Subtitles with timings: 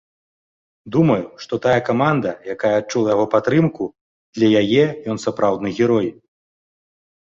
[0.95, 3.83] Думаю, што тая каманда, якая адчула яго падтрымку,
[4.41, 4.85] для яе
[5.15, 6.07] ён сапраўды герой.